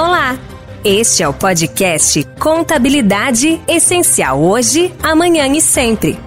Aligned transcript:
Olá! 0.00 0.38
Este 0.82 1.22
é 1.22 1.28
o 1.28 1.34
podcast 1.34 2.26
Contabilidade 2.40 3.60
Essencial 3.68 4.40
hoje, 4.42 4.90
amanhã 5.02 5.46
e 5.48 5.60
sempre. 5.60 6.18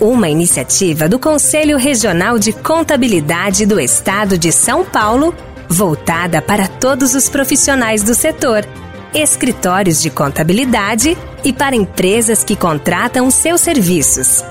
Uma 0.00 0.28
iniciativa 0.28 1.08
do 1.08 1.18
Conselho 1.18 1.76
Regional 1.76 2.38
de 2.38 2.52
Contabilidade 2.52 3.66
do 3.66 3.80
Estado 3.80 4.38
de 4.38 4.52
São 4.52 4.84
Paulo, 4.84 5.34
voltada 5.68 6.40
para 6.40 6.68
todos 6.68 7.16
os 7.16 7.28
profissionais 7.28 8.04
do 8.04 8.14
setor, 8.14 8.64
escritórios 9.12 10.00
de 10.00 10.08
contabilidade 10.08 11.18
e 11.42 11.52
para 11.52 11.74
empresas 11.74 12.44
que 12.44 12.54
contratam 12.54 13.28
seus 13.28 13.60
serviços. 13.60 14.44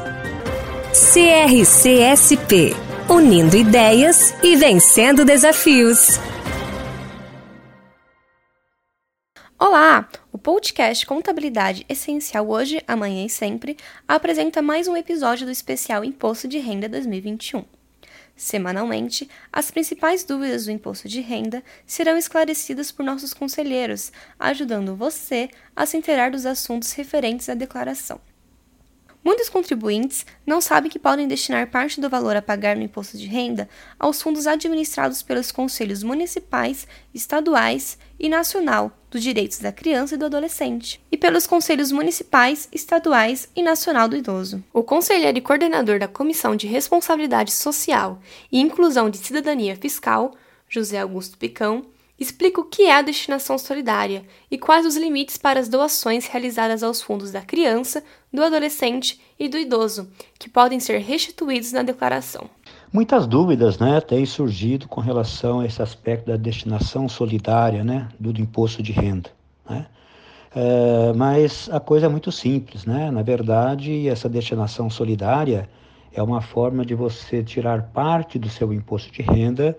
CRCSP 1.13 2.75
Unindo 3.07 3.55
ideias 3.55 4.33
e 4.41 4.55
vencendo 4.55 5.23
desafios. 5.23 6.19
Olá! 9.57 10.09
O 10.33 10.37
podcast 10.37 11.05
Contabilidade 11.05 11.85
Essencial 11.87 12.49
Hoje, 12.49 12.83
Amanhã 12.85 13.25
e 13.25 13.29
Sempre 13.29 13.77
apresenta 14.05 14.61
mais 14.61 14.85
um 14.85 14.97
episódio 14.97 15.45
do 15.45 15.51
especial 15.51 16.03
Imposto 16.03 16.45
de 16.45 16.57
Renda 16.57 16.89
2021. 16.89 17.63
Semanalmente, 18.35 19.29
as 19.53 19.71
principais 19.71 20.25
dúvidas 20.25 20.65
do 20.65 20.71
imposto 20.71 21.07
de 21.07 21.21
renda 21.21 21.63
serão 21.87 22.17
esclarecidas 22.17 22.91
por 22.91 23.05
nossos 23.05 23.33
conselheiros, 23.33 24.11
ajudando 24.37 24.93
você 24.93 25.49
a 25.73 25.85
se 25.85 25.95
inteirar 25.95 26.31
dos 26.31 26.45
assuntos 26.45 26.91
referentes 26.91 27.47
à 27.47 27.53
declaração. 27.53 28.19
Muitos 29.25 29.49
contribuintes 29.49 30.23
não 30.45 30.61
sabem 30.61 30.91
que 30.91 30.99
podem 30.99 31.27
destinar 31.27 31.71
parte 31.71 31.99
do 31.99 32.07
valor 32.07 32.35
a 32.35 32.43
pagar 32.43 32.75
no 32.75 32.83
imposto 32.83 33.17
de 33.17 33.25
renda 33.25 33.67
aos 33.97 34.21
fundos 34.21 34.45
administrados 34.45 35.23
pelos 35.23 35.51
conselhos 35.51 36.03
municipais, 36.03 36.87
estaduais 37.11 37.97
e 38.19 38.29
nacional 38.29 38.95
dos 39.09 39.23
direitos 39.23 39.57
da 39.57 39.71
criança 39.71 40.13
e 40.13 40.17
do 40.19 40.25
adolescente, 40.25 41.03
e 41.11 41.17
pelos 41.17 41.47
conselhos 41.47 41.91
municipais, 41.91 42.69
estaduais 42.71 43.49
e 43.55 43.63
nacional 43.63 44.07
do 44.07 44.15
idoso. 44.15 44.63
O 44.71 44.83
conselheiro 44.83 45.39
e 45.39 45.41
coordenador 45.41 45.97
da 45.97 46.07
Comissão 46.07 46.55
de 46.55 46.67
Responsabilidade 46.67 47.51
Social 47.51 48.21
e 48.51 48.59
Inclusão 48.59 49.09
de 49.09 49.17
Cidadania 49.17 49.75
Fiscal, 49.75 50.35
José 50.69 50.99
Augusto 50.99 51.35
Picão, 51.35 51.83
explica 52.19 52.61
o 52.61 52.65
que 52.65 52.83
é 52.83 52.95
a 52.95 53.01
destinação 53.01 53.57
solidária 53.57 54.23
e 54.49 54.57
quais 54.57 54.85
os 54.85 54.95
limites 54.95 55.37
para 55.37 55.59
as 55.59 55.67
doações 55.67 56.25
realizadas 56.27 56.81
aos 56.81 57.01
fundos 57.01 57.31
da 57.31 57.41
criança, 57.41 58.03
do 58.31 58.43
adolescente 58.43 59.19
e 59.39 59.47
do 59.47 59.57
idoso, 59.57 60.09
que 60.39 60.49
podem 60.49 60.79
ser 60.79 60.99
restituídos 60.99 61.71
na 61.71 61.83
declaração. 61.83 62.49
Muitas 62.91 63.27
dúvidas 63.27 63.77
né, 63.77 63.99
têm 63.99 64.25
surgido 64.25 64.87
com 64.87 65.01
relação 65.01 65.59
a 65.59 65.65
esse 65.65 65.81
aspecto 65.81 66.27
da 66.27 66.37
destinação 66.37 67.09
solidária 67.09 67.83
né, 67.83 68.07
do, 68.17 68.31
imposto 68.39 68.81
de 68.81 68.93
renda. 68.93 69.29
Né? 69.69 69.85
É, 70.55 71.11
mas 71.13 71.69
a 71.69 71.79
coisa 71.81 72.05
é 72.05 72.09
muito 72.09 72.31
simples. 72.31 72.85
Né? 72.85 73.11
Na 73.11 73.21
verdade, 73.21 74.07
essa 74.07 74.29
destinação 74.29 74.89
solidária 74.89 75.67
é 76.13 76.23
uma 76.23 76.39
forma 76.39 76.85
de 76.85 76.95
você 76.95 77.43
tirar 77.43 77.83
parte 77.93 78.39
do 78.39 78.47
seu 78.47 78.71
imposto 78.71 79.11
de 79.11 79.21
renda 79.21 79.77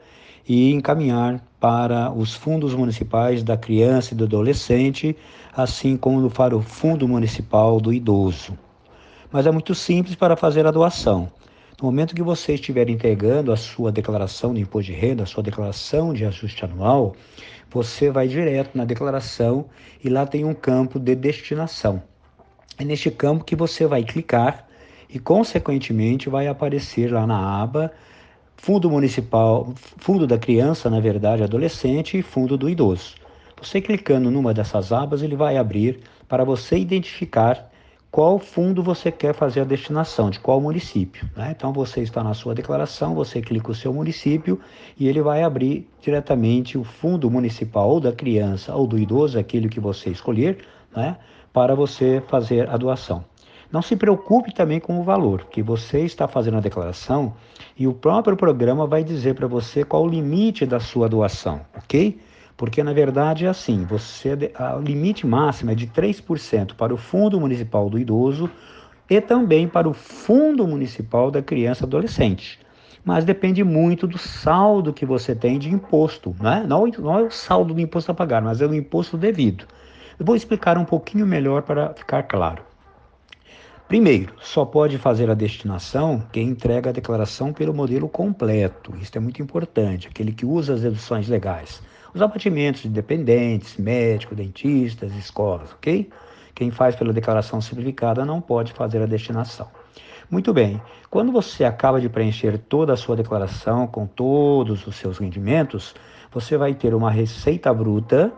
e 0.49 0.73
encaminhar 0.73 1.43
para 1.59 2.13
os 2.13 2.35
fundos 2.35 2.75
municipais 2.75 3.43
da 3.43 3.57
criança 3.57 4.15
e 4.15 4.17
do 4.17 4.25
adolescente, 4.25 5.17
assim 5.55 5.97
como 5.97 6.31
para 6.31 6.57
o 6.57 6.63
Fundo 6.63 7.09
Municipal 7.09 7.81
do 7.81 7.93
Idoso. 7.93 8.57
Mas 9.33 9.47
é 9.47 9.51
muito 9.51 9.75
simples 9.75 10.15
para 10.15 10.37
fazer 10.37 10.67
a 10.67 10.71
doação. 10.71 11.29
No 11.81 11.87
momento 11.87 12.15
que 12.15 12.23
você 12.23 12.55
estiver 12.55 12.89
entregando 12.89 13.53
a 13.53 13.57
sua 13.57 13.93
declaração 13.93 14.55
de 14.55 14.61
imposto 14.61 14.93
de 14.93 14.99
renda, 14.99 15.25
a 15.25 15.27
sua 15.27 15.43
declaração 15.43 16.15
de 16.15 16.25
ajuste 16.25 16.65
anual, 16.65 17.15
você 17.71 18.11
vai 18.11 18.29
direto 18.29 18.79
na 18.79 18.85
declaração 18.85 19.67
e 20.03 20.09
lá 20.09 20.25
tem 20.25 20.45
um 20.45 20.55
campo 20.55 20.99
de 20.99 21.15
destinação. 21.15 22.03
É 22.79 22.85
neste 22.85 23.11
campo 23.11 23.45
que 23.45 23.56
você 23.56 23.87
vai 23.87 24.05
clicar 24.05 24.67
e, 25.09 25.19
consequentemente, 25.19 26.29
vai 26.29 26.47
aparecer 26.47 27.12
lá 27.12 27.27
na 27.27 27.62
aba 27.62 27.93
Fundo 28.56 28.91
Municipal, 28.91 29.72
Fundo 29.99 30.27
da 30.27 30.39
Criança, 30.39 30.91
na 30.91 31.00
verdade, 31.00 31.43
Adolescente 31.43 32.19
e 32.19 32.22
Fundo 32.22 32.56
do 32.56 32.69
Idoso. 32.69 33.15
Você 33.61 33.81
clicando 33.81 34.31
numa 34.31 34.53
dessas 34.53 34.93
abas, 34.93 35.22
ele 35.22 35.37
vai 35.37 35.56
abrir 35.56 36.00
para 36.28 36.44
você 36.44 36.77
identificar 36.77 37.71
qual 38.11 38.39
fundo 38.39 38.83
você 38.83 39.12
quer 39.12 39.34
fazer 39.34 39.61
a 39.61 39.65
destinação, 39.65 40.31
de 40.31 40.41
qual 40.41 40.61
município. 40.61 41.28
Né? 41.37 41.53
Então 41.55 41.72
você 41.72 42.00
está 42.00 42.25
na 42.25 42.34
sua 42.34 42.55
declaração, 42.55 43.15
você 43.15 43.41
clica 43.41 43.71
o 43.71 43.75
seu 43.75 43.93
município 43.93 44.59
e 44.99 45.06
ele 45.06 45.21
vai 45.21 45.43
abrir 45.43 45.88
diretamente 46.00 46.78
o 46.78 46.84
fundo 46.84 47.31
municipal 47.31 47.88
ou 47.91 48.00
da 48.00 48.12
criança 48.12 48.75
ou 48.75 48.87
do 48.87 48.99
idoso, 48.99 49.38
aquele 49.38 49.69
que 49.69 49.78
você 49.78 50.11
escolher, 50.11 50.65
né? 50.94 51.19
para 51.53 51.75
você 51.75 52.23
fazer 52.27 52.69
a 52.71 52.77
doação. 52.77 53.25
Não 53.71 53.82
se 53.82 53.97
preocupe 53.97 54.54
também 54.54 54.78
com 54.78 55.00
o 55.00 55.03
valor, 55.03 55.47
que 55.50 55.60
você 55.60 56.00
está 56.00 56.28
fazendo 56.28 56.59
a 56.59 56.60
declaração 56.60 57.34
e 57.77 57.87
o 57.87 57.93
próprio 57.93 58.37
programa 58.37 58.87
vai 58.87 59.03
dizer 59.03 59.34
para 59.34 59.49
você 59.49 59.84
qual 59.84 60.04
o 60.04 60.09
limite 60.09 60.65
da 60.65 60.78
sua 60.78 61.09
doação, 61.09 61.60
ok? 61.76 62.19
Porque 62.56 62.82
na 62.82 62.93
verdade 62.93 63.44
é 63.44 63.49
assim, 63.49 63.84
você 63.84 64.31
o 64.76 64.81
limite 64.81 65.26
máximo 65.26 65.72
é 65.72 65.75
de 65.75 65.87
3% 65.88 66.75
para 66.75 66.94
o 66.94 66.97
Fundo 66.97 67.41
Municipal 67.41 67.91
do 67.91 67.99
Idoso 67.99 68.49
e 69.10 69.21
também 69.21 69.66
para 69.66 69.88
o 69.88 69.93
Fundo 69.93 70.66
Municipal 70.66 71.31
da 71.31 71.43
Criança 71.43 71.84
e 71.84 71.87
Adolescente. 71.87 72.60
Mas 73.05 73.25
depende 73.25 73.62
muito 73.62 74.06
do 74.06 74.19
saldo 74.19 74.93
que 74.93 75.05
você 75.05 75.34
tem 75.34 75.59
de 75.59 75.72
imposto, 75.72 76.34
né? 76.41 76.65
não, 76.66 76.87
não 76.87 77.19
é 77.19 77.22
o 77.22 77.31
saldo 77.31 77.75
do 77.75 77.81
imposto 77.81 78.10
a 78.10 78.15
pagar, 78.15 78.43
mas 78.43 78.60
é 78.60 78.66
o 78.66 78.75
imposto 78.75 79.16
devido. 79.16 79.66
Eu 80.19 80.25
vou 80.25 80.34
explicar 80.34 80.78
um 80.78 80.84
pouquinho 80.84 81.26
melhor 81.26 81.62
para 81.62 81.93
ficar 81.94 82.22
claro. 82.22 82.62
Primeiro, 83.89 84.35
só 84.41 84.65
pode 84.65 84.99
fazer 84.99 85.31
a 85.31 85.35
destinação 85.35 86.21
quem 86.33 86.49
entrega 86.49 86.91
a 86.91 86.93
declaração 86.93 87.53
pelo 87.53 87.73
modelo 87.73 88.09
completo. 88.09 88.93
Isso 89.01 89.17
é 89.17 89.21
muito 89.21 89.41
importante, 89.41 90.09
aquele 90.09 90.33
que 90.33 90.45
usa 90.45 90.75
as 90.75 90.81
deduções 90.81 91.29
legais. 91.29 91.81
Os 92.13 92.21
abatimentos 92.21 92.83
de 92.83 92.89
dependentes, 92.89 93.77
médicos, 93.77 94.37
dentistas, 94.37 95.15
escolas, 95.15 95.73
ok? 95.73 96.11
Quem 96.53 96.73
faz 96.73 96.97
pela 96.97 97.13
declaração 97.13 97.61
simplificada 97.61 98.25
não 98.25 98.41
pode 98.41 98.73
fazer 98.73 99.01
a 99.01 99.07
destinação. 99.07 99.69
Muito 100.29 100.53
bem, 100.53 100.83
quando 101.09 101.31
você 101.31 101.63
acaba 101.63 102.01
de 102.01 102.09
preencher 102.09 102.59
toda 102.59 102.93
a 102.93 102.97
sua 102.97 103.15
declaração 103.15 103.87
com 103.87 104.05
todos 104.05 104.85
os 104.85 104.97
seus 104.97 105.19
rendimentos, 105.19 105.95
você 106.33 106.57
vai 106.57 106.75
ter 106.75 106.93
uma 106.93 107.11
receita 107.11 107.73
bruta, 107.73 108.33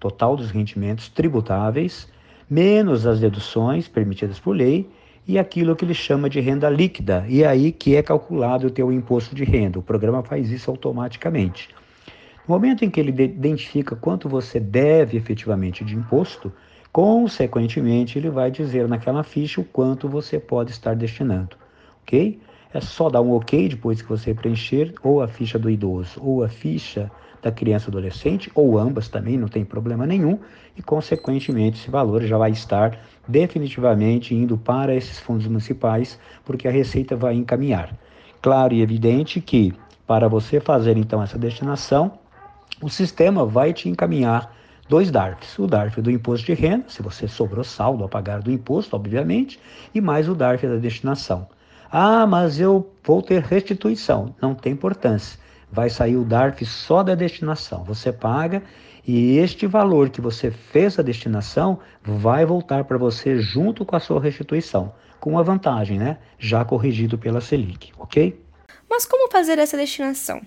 total 0.00 0.34
dos 0.34 0.50
rendimentos 0.50 1.10
tributáveis, 1.10 2.08
menos 2.48 3.06
as 3.06 3.20
deduções 3.20 3.88
permitidas 3.88 4.38
por 4.38 4.54
lei 4.54 4.88
e 5.26 5.38
aquilo 5.38 5.74
que 5.74 5.84
ele 5.84 5.94
chama 5.94 6.28
de 6.28 6.38
renda 6.40 6.68
líquida, 6.68 7.24
e 7.28 7.42
é 7.42 7.46
aí 7.46 7.72
que 7.72 7.96
é 7.96 8.02
calculado 8.02 8.66
o 8.66 8.70
teu 8.70 8.92
imposto 8.92 9.34
de 9.34 9.42
renda. 9.42 9.78
O 9.78 9.82
programa 9.82 10.22
faz 10.22 10.50
isso 10.50 10.70
automaticamente. 10.70 11.68
No 12.46 12.54
momento 12.54 12.84
em 12.84 12.90
que 12.90 13.00
ele 13.00 13.10
identifica 13.22 13.96
quanto 13.96 14.28
você 14.28 14.60
deve 14.60 15.16
efetivamente 15.16 15.82
de 15.82 15.96
imposto, 15.96 16.52
consequentemente 16.92 18.18
ele 18.18 18.28
vai 18.28 18.50
dizer 18.50 18.86
naquela 18.86 19.22
ficha 19.22 19.60
o 19.60 19.64
quanto 19.64 20.08
você 20.08 20.38
pode 20.38 20.70
estar 20.70 20.94
destinando, 20.94 21.56
ok? 22.02 22.38
É 22.72 22.80
só 22.80 23.08
dar 23.08 23.22
um 23.22 23.32
ok 23.32 23.68
depois 23.68 24.02
que 24.02 24.08
você 24.08 24.34
preencher 24.34 24.92
ou 25.02 25.22
a 25.22 25.28
ficha 25.28 25.58
do 25.58 25.70
idoso 25.70 26.20
ou 26.22 26.44
a 26.44 26.48
ficha 26.48 27.10
da 27.44 27.52
criança 27.52 27.90
ou 27.90 27.92
adolescente, 27.92 28.50
ou 28.54 28.78
ambas 28.78 29.06
também, 29.06 29.36
não 29.36 29.48
tem 29.48 29.64
problema 29.66 30.06
nenhum, 30.06 30.38
e 30.74 30.82
consequentemente 30.82 31.78
esse 31.78 31.90
valor 31.90 32.22
já 32.22 32.38
vai 32.38 32.50
estar 32.50 32.98
definitivamente 33.28 34.34
indo 34.34 34.56
para 34.56 34.94
esses 34.94 35.20
fundos 35.20 35.46
municipais, 35.46 36.18
porque 36.42 36.66
a 36.66 36.70
Receita 36.70 37.14
vai 37.14 37.34
encaminhar. 37.34 37.94
Claro 38.40 38.72
e 38.72 38.80
evidente 38.80 39.42
que 39.42 39.74
para 40.06 40.26
você 40.26 40.58
fazer 40.58 40.96
então 40.96 41.22
essa 41.22 41.38
destinação, 41.38 42.18
o 42.80 42.88
sistema 42.88 43.44
vai 43.44 43.74
te 43.74 43.90
encaminhar 43.90 44.54
dois 44.88 45.10
DARFs. 45.10 45.58
O 45.58 45.66
DARF 45.66 46.00
do 46.00 46.10
imposto 46.10 46.46
de 46.46 46.54
renda, 46.54 46.86
se 46.88 47.02
você 47.02 47.28
sobrou 47.28 47.62
saldo 47.62 48.04
a 48.04 48.08
pagar 48.08 48.40
do 48.40 48.50
imposto, 48.50 48.96
obviamente, 48.96 49.60
e 49.94 50.00
mais 50.00 50.28
o 50.30 50.34
DARF 50.34 50.66
da 50.66 50.76
destinação. 50.76 51.46
Ah, 51.90 52.26
mas 52.26 52.58
eu 52.58 52.90
vou 53.04 53.20
ter 53.20 53.42
restituição. 53.42 54.34
Não 54.40 54.54
tem 54.54 54.72
importância 54.72 55.43
vai 55.74 55.90
sair 55.90 56.16
o 56.16 56.24
DARF 56.24 56.64
só 56.64 57.02
da 57.02 57.16
destinação. 57.16 57.82
Você 57.84 58.12
paga 58.12 58.62
e 59.06 59.36
este 59.38 59.66
valor 59.66 60.08
que 60.08 60.20
você 60.20 60.50
fez 60.50 60.98
a 60.98 61.02
destinação 61.02 61.80
vai 62.00 62.46
voltar 62.46 62.84
para 62.84 62.96
você 62.96 63.40
junto 63.40 63.84
com 63.84 63.96
a 63.96 64.00
sua 64.00 64.20
restituição, 64.20 64.94
com 65.18 65.30
uma 65.30 65.42
vantagem, 65.42 65.98
né? 65.98 66.18
Já 66.38 66.64
corrigido 66.64 67.18
pela 67.18 67.40
Selic, 67.40 67.92
ok? 67.98 68.40
Mas 68.88 69.04
como 69.04 69.30
fazer 69.30 69.58
essa 69.58 69.76
destinação? 69.76 70.40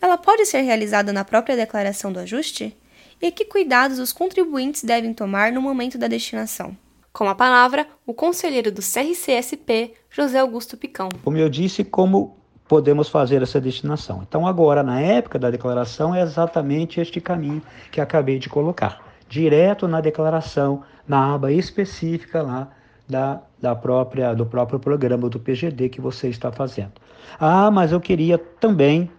Ela 0.00 0.18
pode 0.18 0.44
ser 0.44 0.62
realizada 0.62 1.12
na 1.12 1.24
própria 1.24 1.56
declaração 1.56 2.12
do 2.12 2.18
ajuste? 2.18 2.76
E 3.22 3.30
que 3.30 3.44
cuidados 3.44 4.00
os 4.00 4.12
contribuintes 4.12 4.82
devem 4.82 5.14
tomar 5.14 5.52
no 5.52 5.62
momento 5.62 5.96
da 5.96 6.08
destinação? 6.08 6.76
Com 7.12 7.28
a 7.28 7.34
palavra, 7.34 7.86
o 8.04 8.12
conselheiro 8.12 8.72
do 8.72 8.82
CRCSP, 8.82 9.94
José 10.10 10.40
Augusto 10.40 10.76
Picão. 10.76 11.08
Como 11.22 11.38
eu 11.38 11.48
disse, 11.48 11.84
como 11.84 12.43
podemos 12.68 13.08
fazer 13.08 13.42
essa 13.42 13.60
destinação. 13.60 14.22
Então, 14.26 14.46
agora, 14.46 14.82
na 14.82 15.00
época 15.00 15.38
da 15.38 15.50
declaração, 15.50 16.14
é 16.14 16.22
exatamente 16.22 17.00
este 17.00 17.20
caminho 17.20 17.62
que 17.90 18.00
acabei 18.00 18.38
de 18.38 18.48
colocar. 18.48 19.00
Direto 19.28 19.86
na 19.86 20.00
declaração, 20.00 20.82
na 21.06 21.34
aba 21.34 21.52
específica 21.52 22.42
lá 22.42 22.68
da, 23.08 23.40
da 23.60 23.74
própria, 23.74 24.34
do 24.34 24.46
próprio 24.46 24.78
programa 24.78 25.28
do 25.28 25.38
PGD 25.38 25.88
que 25.88 26.00
você 26.00 26.28
está 26.28 26.50
fazendo. 26.50 26.92
Ah, 27.38 27.70
mas 27.70 27.92
eu 27.92 28.00
queria 28.00 28.38
também 28.38 29.10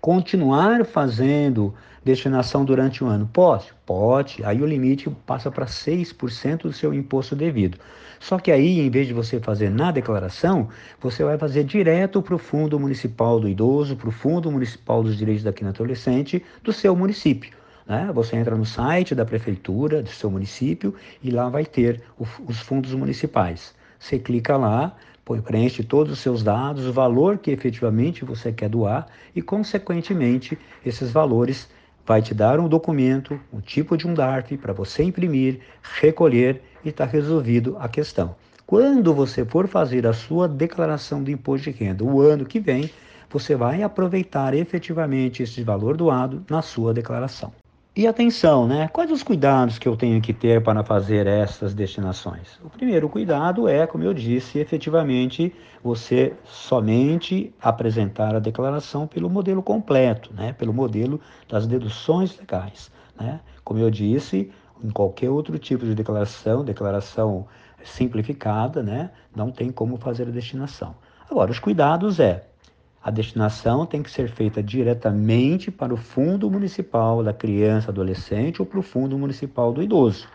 continuar 0.00 0.84
fazendo 0.84 1.74
destinação 2.04 2.64
durante 2.64 3.02
o 3.02 3.06
ano? 3.06 3.28
Pode? 3.32 3.72
Pode. 3.84 4.44
Aí 4.44 4.62
o 4.62 4.66
limite 4.66 5.10
passa 5.26 5.50
para 5.50 5.66
6% 5.66 6.62
do 6.62 6.72
seu 6.72 6.94
imposto 6.94 7.34
devido. 7.34 7.78
Só 8.20 8.38
que 8.38 8.50
aí, 8.50 8.80
em 8.80 8.90
vez 8.90 9.06
de 9.06 9.12
você 9.12 9.38
fazer 9.40 9.70
na 9.70 9.90
declaração, 9.90 10.68
você 11.00 11.22
vai 11.22 11.36
fazer 11.36 11.64
direto 11.64 12.22
para 12.22 12.34
o 12.34 12.38
Fundo 12.38 12.78
Municipal 12.78 13.38
do 13.38 13.48
Idoso, 13.48 13.96
para 13.96 14.08
o 14.08 14.12
Fundo 14.12 14.50
Municipal 14.50 15.02
dos 15.02 15.16
Direitos 15.16 15.44
da 15.44 15.52
Criança 15.52 15.82
Adolescente 15.82 16.42
do 16.62 16.72
seu 16.72 16.96
município. 16.96 17.52
Né? 17.86 18.10
Você 18.14 18.36
entra 18.36 18.56
no 18.56 18.64
site 18.64 19.14
da 19.14 19.24
prefeitura 19.24 20.02
do 20.02 20.08
seu 20.08 20.30
município 20.30 20.94
e 21.22 21.30
lá 21.30 21.48
vai 21.48 21.64
ter 21.64 22.02
os 22.18 22.58
fundos 22.60 22.94
municipais. 22.94 23.74
Você 23.98 24.18
clica 24.18 24.56
lá, 24.56 24.96
preenche 25.42 25.82
todos 25.82 26.12
os 26.12 26.20
seus 26.20 26.42
dados, 26.42 26.86
o 26.86 26.92
valor 26.92 27.38
que 27.38 27.50
efetivamente 27.50 28.24
você 28.24 28.52
quer 28.52 28.68
doar 28.68 29.08
e, 29.34 29.42
consequentemente, 29.42 30.56
esses 30.84 31.10
valores 31.10 31.68
vai 32.06 32.22
te 32.22 32.32
dar 32.32 32.60
um 32.60 32.68
documento, 32.68 33.38
um 33.52 33.60
tipo 33.60 33.96
de 33.96 34.06
um 34.06 34.14
DARF 34.14 34.56
para 34.56 34.72
você 34.72 35.02
imprimir, 35.02 35.58
recolher 36.00 36.62
e 36.84 36.90
está 36.90 37.04
resolvido 37.04 37.76
a 37.80 37.88
questão. 37.88 38.36
Quando 38.64 39.12
você 39.12 39.44
for 39.44 39.66
fazer 39.66 40.06
a 40.06 40.12
sua 40.12 40.48
declaração 40.48 41.22
de 41.22 41.32
imposto 41.32 41.70
de 41.70 41.76
renda 41.76 42.04
o 42.04 42.20
ano 42.20 42.44
que 42.44 42.60
vem, 42.60 42.88
você 43.28 43.56
vai 43.56 43.82
aproveitar 43.82 44.54
efetivamente 44.54 45.42
esse 45.42 45.62
valor 45.64 45.96
doado 45.96 46.44
na 46.48 46.62
sua 46.62 46.94
declaração. 46.94 47.52
E 47.96 48.06
atenção, 48.06 48.68
né? 48.68 48.88
Quais 48.88 49.10
os 49.10 49.22
cuidados 49.22 49.78
que 49.78 49.88
eu 49.88 49.96
tenho 49.96 50.20
que 50.20 50.34
ter 50.34 50.62
para 50.62 50.84
fazer 50.84 51.26
essas 51.26 51.72
destinações? 51.72 52.60
O 52.62 52.68
primeiro 52.68 53.08
cuidado 53.08 53.66
é, 53.66 53.86
como 53.86 54.04
eu 54.04 54.12
disse, 54.12 54.58
efetivamente 54.58 55.50
você 55.82 56.34
somente 56.44 57.54
apresentar 57.58 58.36
a 58.36 58.38
declaração 58.38 59.06
pelo 59.06 59.30
modelo 59.30 59.62
completo, 59.62 60.30
né? 60.34 60.52
Pelo 60.52 60.74
modelo 60.74 61.18
das 61.48 61.66
deduções 61.66 62.36
legais, 62.36 62.92
né? 63.18 63.40
Como 63.64 63.80
eu 63.80 63.90
disse, 63.90 64.52
em 64.84 64.90
qualquer 64.90 65.30
outro 65.30 65.58
tipo 65.58 65.86
de 65.86 65.94
declaração, 65.94 66.62
declaração 66.62 67.46
simplificada, 67.82 68.82
né? 68.82 69.10
Não 69.34 69.50
tem 69.50 69.72
como 69.72 69.96
fazer 69.96 70.28
a 70.28 70.30
destinação. 70.30 70.94
Agora, 71.30 71.50
os 71.50 71.58
cuidados 71.58 72.20
é 72.20 72.44
a 73.06 73.10
destinação 73.12 73.86
tem 73.86 74.02
que 74.02 74.10
ser 74.10 74.28
feita 74.28 74.60
diretamente 74.60 75.70
para 75.70 75.94
o 75.94 75.96
Fundo 75.96 76.50
Municipal 76.50 77.22
da 77.22 77.32
Criança 77.32 77.92
Adolescente 77.92 78.60
ou 78.60 78.66
para 78.66 78.80
o 78.80 78.82
Fundo 78.82 79.16
Municipal 79.16 79.72
do 79.72 79.80
Idoso. 79.80 80.26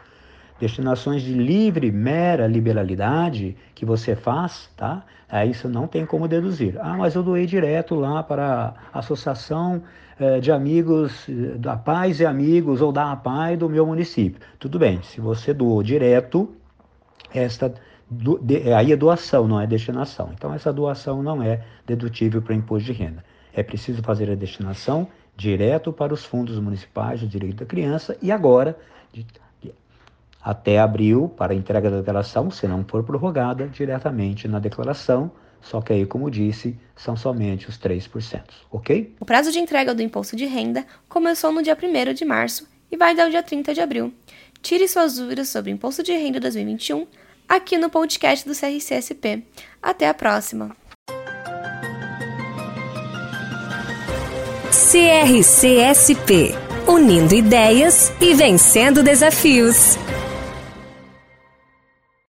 Destinações 0.58 1.22
de 1.22 1.34
livre, 1.34 1.92
mera 1.92 2.48
liberalidade 2.48 3.58
que 3.76 3.84
você 3.84 4.16
faz, 4.16 4.70
tá? 4.78 5.04
Aí 5.28 5.52
isso 5.52 5.68
não 5.68 5.86
tem 5.86 6.06
como 6.06 6.30
deduzir. 6.30 6.78
Ah, 6.80 6.96
mas 6.96 7.14
eu 7.14 7.22
doei 7.22 7.46
direto 7.46 7.94
lá 7.94 8.24
para 8.24 8.74
a 8.94 9.00
Associação 9.00 9.84
eh, 10.18 10.40
de 10.40 10.50
Amigos 10.50 11.28
eh, 11.28 11.58
da 11.58 11.76
Paz 11.76 12.22
e 12.22 12.26
Amigos 12.26 12.82
ou 12.82 12.94
da 12.94 13.12
APAI 13.12 13.58
do 13.58 13.68
meu 13.68 13.86
município. 13.86 14.40
Tudo 14.58 14.80
bem, 14.80 15.02
se 15.04 15.20
você 15.20 15.54
doou 15.54 15.84
direto, 15.84 16.50
esta 17.34 17.74
do, 18.12 18.38
de, 18.38 18.70
é, 18.70 18.74
aí 18.74 18.92
é 18.92 18.96
doação, 18.98 19.48
não 19.48 19.60
é 19.60 19.66
destinação. 19.66 20.32
Então, 20.34 20.54
essa 20.54 20.74
doação 20.74 21.24
não 21.24 21.42
é 21.42 21.64
dedutível 21.88 22.42
para 22.42 22.54
imposto 22.54 22.92
de 22.92 22.92
renda. 22.92 23.24
É 23.54 23.64
preciso 23.64 24.04
fazer 24.04 24.30
a 24.30 24.36
destinação 24.36 25.08
direto 25.36 25.94
para 25.94 26.14
os 26.14 26.26
fundos 26.26 26.60
municipais 26.60 27.22
do 27.22 27.28
direito 27.28 27.58
da 27.58 27.66
criança 27.66 28.18
e 28.22 28.30
agora, 28.30 28.78
de, 29.14 29.26
de, 29.62 29.74
até 30.44 30.78
abril, 30.78 31.30
para 31.30 31.54
a 31.54 31.56
entrega 31.56 31.90
da 31.90 31.98
declaração, 32.00 32.52
se 32.52 32.68
não 32.68 32.84
for 32.84 33.02
prorrogada, 33.02 33.66
diretamente 33.68 34.46
na 34.46 34.60
declaração, 34.60 35.32
só 35.62 35.80
que 35.80 35.94
aí, 35.94 36.06
como 36.06 36.30
disse, 36.30 36.78
são 36.96 37.16
somente 37.16 37.70
os 37.70 37.78
3%, 37.78 38.42
ok? 38.72 39.16
O 39.20 39.26
prazo 39.26 39.52
de 39.52 39.60
entrega 39.60 39.96
do 39.96 40.02
imposto 40.02 40.36
de 40.36 40.46
renda 40.46 40.86
começou 41.08 41.52
no 41.52 41.64
dia 41.64 41.78
1 41.82 42.14
de 42.14 42.26
março 42.26 42.68
e 42.92 42.98
vai 42.98 43.14
até 43.14 43.26
o 43.26 43.30
dia 43.30 43.44
30 43.44 43.74
de 43.74 43.80
abril. 43.80 44.14
Tire 44.62 44.88
suas 44.88 45.16
dúvidas 45.16 45.48
sobre 45.50 45.72
o 45.72 45.74
imposto 45.74 46.04
de 46.04 46.12
renda 46.12 46.40
2021 46.40 47.08
aqui 47.56 47.78
no 47.78 47.90
podcast 47.90 48.48
do 48.48 48.56
CRCSP. 48.56 49.44
Até 49.82 50.08
a 50.08 50.14
próxima! 50.14 50.76
CRCSP 54.72 56.56
Unindo 56.88 57.36
ideias 57.36 58.12
e 58.20 58.34
vencendo 58.34 59.04
desafios. 59.04 59.98